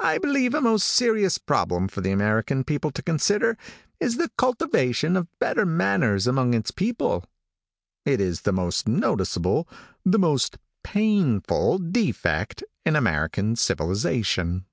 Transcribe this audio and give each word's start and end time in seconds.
I 0.00 0.18
believe 0.18 0.54
a 0.54 0.60
most 0.60 0.82
serious 0.88 1.38
problem 1.38 1.86
for 1.86 2.00
the 2.00 2.10
American 2.10 2.64
people 2.64 2.90
to 2.90 3.00
consider, 3.00 3.56
is 4.00 4.16
the 4.16 4.28
cultivation 4.36 5.16
of 5.16 5.28
better 5.38 5.64
manners 5.64 6.26
among 6.26 6.52
its 6.52 6.72
people. 6.72 7.24
It 8.04 8.20
is 8.20 8.40
the 8.40 8.50
most 8.50 8.88
noticeable, 8.88 9.68
the 10.04 10.18
most 10.18 10.58
painful 10.82 11.78
defect 11.78 12.64
in 12.84 12.96
American 12.96 13.54
civilization." 13.54 14.66